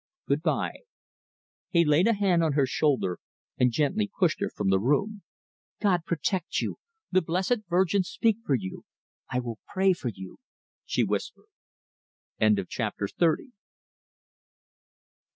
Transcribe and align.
Good 0.27 0.41
bye." 0.41 0.77
He 1.69 1.85
laid 1.85 2.07
a 2.07 2.15
hand 2.15 2.43
on 2.43 2.53
her 2.53 2.65
shoulder 2.65 3.19
and 3.59 3.71
gently 3.71 4.09
pushed 4.17 4.39
her 4.39 4.49
from 4.49 4.71
the 4.71 4.79
room. 4.79 5.21
"God 5.79 6.05
protect 6.05 6.59
you! 6.59 6.79
The 7.11 7.21
Blessed 7.21 7.69
Virgin 7.69 8.01
speak 8.01 8.37
for 8.43 8.55
you! 8.55 8.83
I 9.29 9.37
will 9.37 9.59
pray 9.71 9.93
for 9.93 10.09
you," 10.09 10.39
she 10.85 11.03
whispered. 11.03 11.49
CHAPTER 12.67 13.07
XXXI. 13.09 13.51